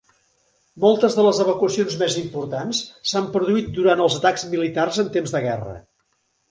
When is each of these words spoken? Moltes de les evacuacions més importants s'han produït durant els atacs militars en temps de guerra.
Moltes 0.85 1.17
de 1.19 1.25
les 1.27 1.41
evacuacions 1.43 1.99
més 2.01 2.17
importants 2.23 2.81
s'han 3.11 3.31
produït 3.37 3.71
durant 3.79 4.05
els 4.09 4.21
atacs 4.23 4.51
militars 4.57 5.03
en 5.07 5.15
temps 5.19 5.37
de 5.39 5.49
guerra. 5.51 5.81